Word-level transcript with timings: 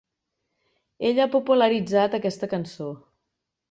Ella 1.11 1.25
ha 1.27 1.31
popularitzat 1.37 2.19
aquesta 2.23 2.53
cançó. 2.59 2.93